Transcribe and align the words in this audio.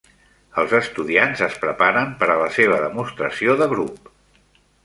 Els 0.61 0.71
estudiants 0.77 1.43
es 1.49 1.59
preparen 1.65 2.15
per 2.23 2.31
a 2.31 2.39
la 2.45 2.49
seva 2.57 2.83
demostració 2.87 3.59
de 3.61 3.73
grup. 3.75 4.11